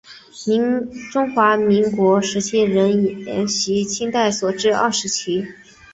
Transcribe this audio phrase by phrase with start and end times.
[1.11, 2.91] 中华民国时期仍
[3.23, 5.45] 沿袭清代所置二十旗。